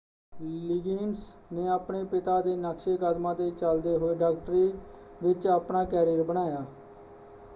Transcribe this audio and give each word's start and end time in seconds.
Liggins 0.61 1.19
ਨੇ 1.51 1.67
ਆਪਣੇ 1.69 2.03
ਪਿਤਾ 2.05 2.39
ਦੇ 2.41 2.55
ਨਕਸ਼ੇ 2.57 2.95
ਕਦਮਾਂ 2.97 3.35
'ਤੇ 3.35 3.49
ਚੱਲਦੇ 3.51 3.95
ਹੋਏ 3.95 4.15
ਡਾਕਟਰੀ 4.15 4.71
ਵਿੱਚ 5.21 5.47
ਆਪਣਾ 5.49 5.83
ਕੈਰੀਅਰ 5.85 6.23
ਬਣਾਇਆ। 6.23 6.65